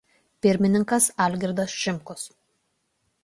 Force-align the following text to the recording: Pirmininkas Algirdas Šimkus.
Pirmininkas 0.45 1.09
Algirdas 1.27 1.75
Šimkus. 1.83 2.23